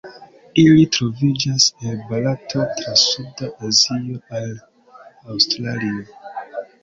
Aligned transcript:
Ili 0.59 0.85
troviĝas 0.95 1.65
el 1.89 1.99
Barato 2.11 2.65
tra 2.79 2.95
suda 3.03 3.49
Azio 3.69 4.17
al 4.41 4.51
Aŭstralio. 5.35 6.61